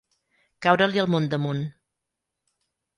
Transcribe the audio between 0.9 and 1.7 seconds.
el món damunt.